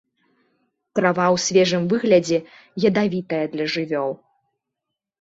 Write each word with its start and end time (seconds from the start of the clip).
Трава 0.99 1.27
ў 1.35 1.43
свежым 1.45 1.83
выглядзе 1.93 2.39
ядавітая 2.93 3.45
для 3.55 3.65
жывёл. 3.79 4.11